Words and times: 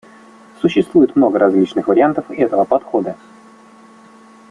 Существует 0.61 1.15
много 1.15 1.37
различных 1.37 1.87
вариантов 1.87 2.31
этого 2.31 2.63
подхода. 2.65 3.15